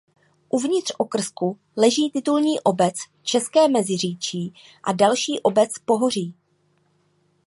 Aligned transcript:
Uvnitř 0.49 0.91
okrsku 0.97 1.59
leží 1.77 2.11
titulní 2.13 2.59
obec 2.59 2.95
České 3.23 3.67
Meziříčí 3.67 4.53
a 4.83 4.91
další 4.91 5.39
obec 5.43 5.77
Pohoří. 5.85 6.35